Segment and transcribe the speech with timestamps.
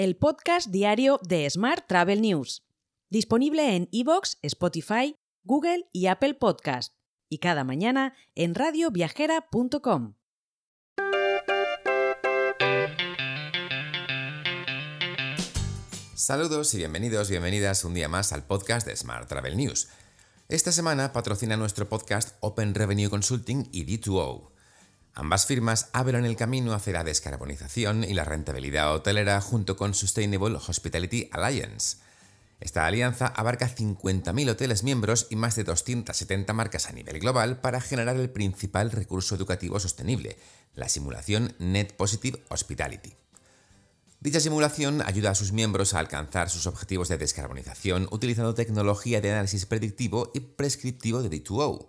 [0.00, 2.62] el podcast diario de Smart Travel News,
[3.10, 6.94] disponible en iVoox, Spotify, Google y Apple Podcast,
[7.28, 10.14] y cada mañana en radioviajera.com.
[16.14, 19.88] Saludos y bienvenidos, bienvenidas un día más al podcast de Smart Travel News.
[20.48, 24.50] Esta semana patrocina nuestro podcast Open Revenue Consulting y D2O.
[25.14, 30.56] Ambas firmas abren el camino hacia la descarbonización y la rentabilidad hotelera junto con Sustainable
[30.56, 31.98] Hospitality Alliance.
[32.60, 37.80] Esta alianza abarca 50.000 hoteles miembros y más de 270 marcas a nivel global para
[37.80, 40.38] generar el principal recurso educativo sostenible,
[40.74, 43.14] la simulación Net Positive Hospitality.
[44.20, 49.32] Dicha simulación ayuda a sus miembros a alcanzar sus objetivos de descarbonización utilizando tecnología de
[49.32, 51.88] análisis predictivo y prescriptivo de D2O.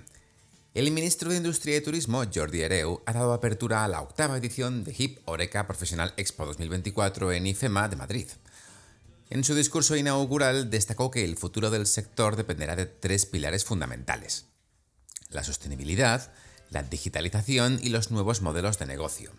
[0.75, 4.85] El ministro de Industria y Turismo, Jordi Hereu, ha dado apertura a la octava edición
[4.85, 8.29] de HIP Oreca Profesional Expo 2024 en IFEMA de Madrid.
[9.31, 14.52] En su discurso inaugural destacó que el futuro del sector dependerá de tres pilares fundamentales
[15.33, 16.33] la sostenibilidad,
[16.71, 19.33] la digitalización y los nuevos modelos de negocio.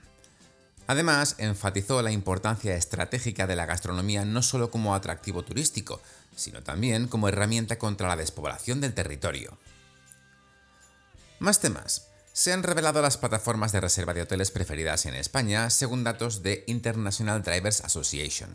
[0.88, 6.02] Además, enfatizó la importancia estratégica de la gastronomía no solo como atractivo turístico,
[6.35, 9.58] sino también como herramienta contra la despoblación del territorio.
[11.39, 12.07] Más temas.
[12.33, 16.63] Se han revelado las plataformas de reserva de hoteles preferidas en España según datos de
[16.67, 18.50] International Drivers Association.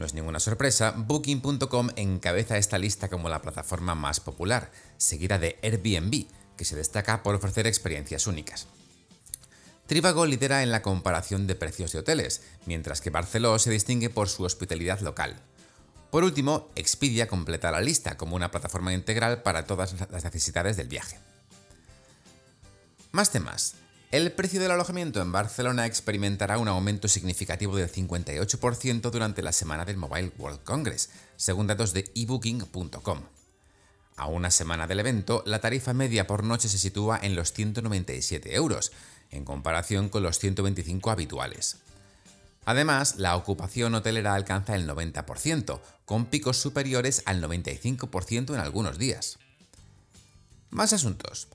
[0.00, 5.58] No es ninguna sorpresa, Booking.com encabeza esta lista como la plataforma más popular, seguida de
[5.62, 6.24] Airbnb,
[6.56, 8.66] que se destaca por ofrecer experiencias únicas.
[9.86, 14.30] Trivago lidera en la comparación de precios de hoteles, mientras que Barceló se distingue por
[14.30, 15.36] su hospitalidad local.
[16.10, 20.88] Por último, Expedia completa la lista como una plataforma integral para todas las necesidades del
[20.88, 21.18] viaje.
[23.12, 23.74] Más temas.
[24.10, 29.84] El precio del alojamiento en Barcelona experimentará un aumento significativo del 58% durante la semana
[29.84, 33.20] del Mobile World Congress, según datos de ebooking.com.
[34.16, 38.52] A una semana del evento, la tarifa media por noche se sitúa en los 197
[38.56, 38.90] euros,
[39.30, 41.76] en comparación con los 125 habituales.
[42.64, 49.38] Además, la ocupación hotelera alcanza el 90%, con picos superiores al 95% en algunos días.
[50.70, 51.46] Más asuntos.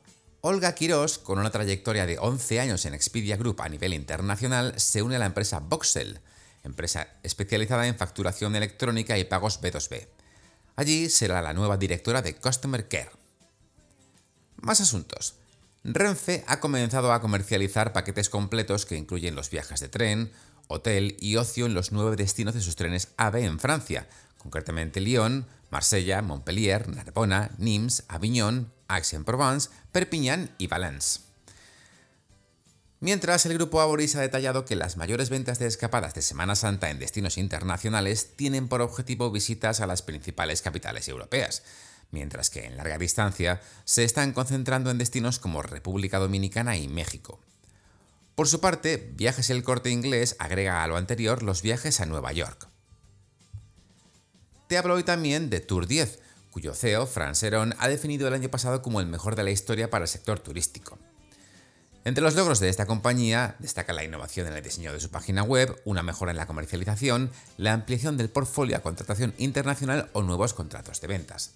[0.47, 5.01] Olga Quirós, con una trayectoria de 11 años en Expedia Group a nivel internacional, se
[5.01, 6.19] une a la empresa Voxel,
[6.63, 10.07] empresa especializada en facturación electrónica y pagos B2B.
[10.75, 13.09] Allí será la nueva directora de Customer Care.
[14.57, 15.34] Más asuntos.
[15.84, 20.31] Renfe ha comenzado a comercializar paquetes completos que incluyen los viajes de tren,
[20.67, 24.07] hotel y ocio en los nueve destinos de sus trenes AVE en Francia,
[24.38, 31.22] concretamente Lyon, Marsella, Montpellier, Narbona, Nimes, Avignon, Aix-en-Provence, Perpignan y Valence.
[33.00, 36.90] Mientras, el grupo Aboris ha detallado que las mayores ventas de escapadas de Semana Santa
[36.90, 41.63] en destinos internacionales tienen por objetivo visitas a las principales capitales europeas,
[42.12, 47.40] mientras que en larga distancia se están concentrando en destinos como República Dominicana y México.
[48.35, 52.31] Por su parte, Viajes El Corte Inglés agrega a lo anterior los viajes a Nueva
[52.31, 52.67] York.
[54.67, 56.19] Te hablo hoy también de Tour 10,
[56.55, 59.89] cuyo CEO, Fran Serón, ha definido el año pasado como el mejor de la historia
[59.89, 60.97] para el sector turístico.
[62.05, 65.43] Entre los logros de esta compañía destaca la innovación en el diseño de su página
[65.43, 70.53] web, una mejora en la comercialización, la ampliación del portfolio a contratación internacional o nuevos
[70.53, 71.51] contratos de ventas.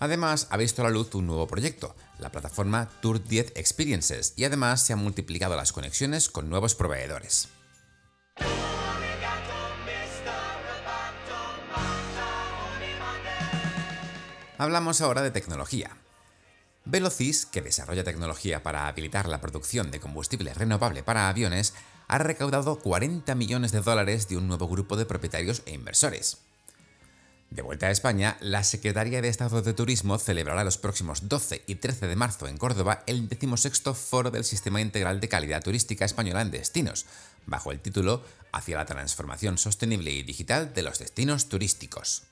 [0.00, 4.42] Además, ha visto a la luz un nuevo proyecto, la plataforma Tour 10 Experiences, y
[4.42, 7.50] además se han multiplicado las conexiones con nuevos proveedores.
[14.58, 15.96] Hablamos ahora de tecnología.
[16.84, 21.74] Velocis, que desarrolla tecnología para habilitar la producción de combustible renovable para aviones,
[22.08, 26.38] ha recaudado 40 millones de dólares de un nuevo grupo de propietarios e inversores.
[27.50, 31.76] De vuelta a España, la Secretaría de Estado de Turismo celebrará los próximos 12 y
[31.76, 36.42] 13 de marzo en Córdoba el 16 Foro del Sistema Integral de Calidad Turística Española
[36.42, 37.06] en Destinos,
[37.46, 42.24] bajo el título Hacia la transformación sostenible y digital de los destinos turísticos.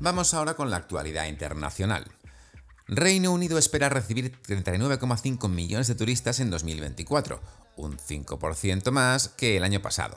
[0.00, 2.06] Vamos ahora con la actualidad internacional.
[2.88, 7.38] Reino Unido espera recibir 39,5 millones de turistas en 2024,
[7.76, 10.16] un 5% más que el año pasado.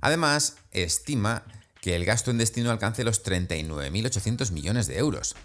[0.00, 1.44] Además, estima
[1.80, 5.36] que el gasto en destino alcance los 39.800 millones de euros.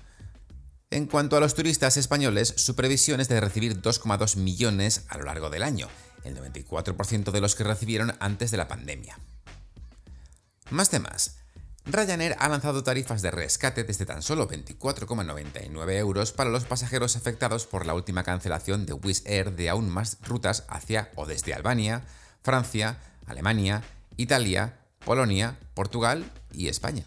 [0.90, 5.25] En cuanto a los turistas españoles, su previsión es de recibir 2,2 millones a lo
[5.25, 5.88] largo del año,
[6.24, 9.19] el 94% de los que recibieron antes de la pandemia.
[10.72, 11.40] Más temas.
[11.86, 17.66] Ryanair ha lanzado tarifas de rescate desde tan solo 24,99 euros para los pasajeros afectados
[17.66, 22.04] por la última cancelación de Wizz Air de aún más rutas hacia o desde Albania,
[22.44, 23.81] Francia, Alemania,
[24.16, 27.04] Italia, Polonia, Portugal y España.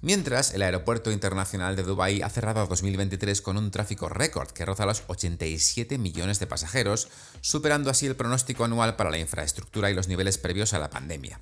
[0.00, 4.86] Mientras, el Aeropuerto Internacional de Dubái ha cerrado 2023 con un tráfico récord que roza
[4.86, 7.08] los 87 millones de pasajeros,
[7.40, 11.40] superando así el pronóstico anual para la infraestructura y los niveles previos a la pandemia.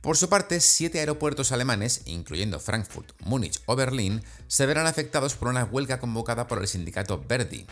[0.00, 5.48] Por su parte, siete aeropuertos alemanes, incluyendo Frankfurt, Múnich o Berlín, se verán afectados por
[5.48, 7.66] una huelga convocada por el sindicato Verdi.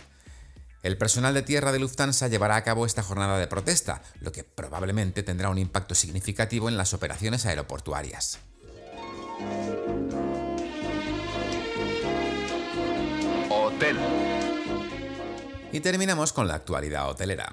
[0.82, 4.44] El personal de tierra de Lufthansa llevará a cabo esta jornada de protesta, lo que
[4.44, 8.38] probablemente tendrá un impacto significativo en las operaciones aeroportuarias.
[13.48, 13.96] Hotel.
[15.72, 17.50] Y terminamos con la actualidad hotelera.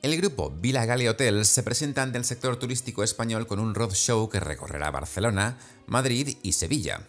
[0.00, 4.28] El grupo Vila Gale Hotels se presenta ante el sector turístico español con un roadshow
[4.28, 5.58] que recorrerá Barcelona,
[5.88, 7.02] Madrid y Sevilla.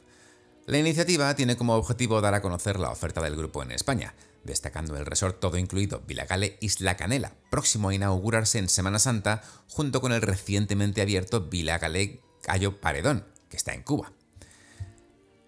[0.66, 4.98] La iniciativa tiene como objetivo dar a conocer la oferta del grupo en España, destacando
[4.98, 10.12] el resort todo incluido Vilagale Isla Canela, próximo a inaugurarse en Semana Santa, junto con
[10.12, 14.14] el recientemente abierto Vilagale Cayo Paredón, que está en Cuba.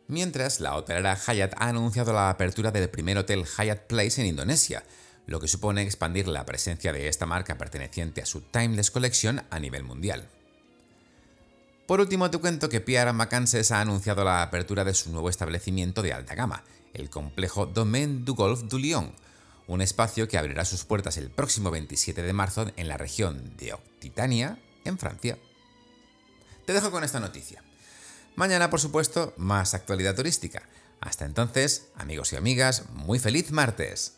[0.08, 4.84] Mientras, la hotelera Hyatt ha anunciado la apertura del primer hotel Hyatt Place en Indonesia,
[5.26, 9.60] lo que supone expandir la presencia de esta marca perteneciente a su Timeless Collection a
[9.60, 10.30] nivel mundial.
[11.88, 16.02] Por último, te cuento que Pierre Macanses ha anunciado la apertura de su nuevo establecimiento
[16.02, 16.64] de alta gama,
[16.94, 19.14] el complejo Domaine du Golf du Lion,
[19.68, 23.74] un espacio que abrirá sus puertas el próximo 27 de marzo en la región de
[23.74, 25.38] Occitania, en Francia.
[26.66, 27.64] Te dejo con esta noticia.
[28.36, 30.64] Mañana, por supuesto, más actualidad turística.
[31.02, 34.18] Hasta entonces, amigos y amigas, muy feliz martes.